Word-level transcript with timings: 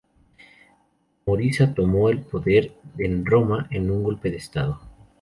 Marozia 1.27 1.75
tomó 1.75 2.09
el 2.09 2.21
poder 2.21 2.73
en 2.97 3.23
Roma 3.23 3.67
en 3.69 3.91
un 3.91 4.01
golpe 4.01 4.31
de 4.31 4.37
Estado. 4.37 4.81